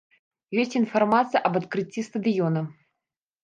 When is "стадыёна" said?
2.11-2.69